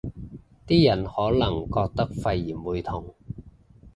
[0.65, 3.13] 啲人可能覺得肺炎會痛